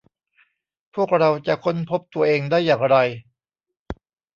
[0.95, 2.97] พวกเราจะค้นพบตัวเองได้อย่างไร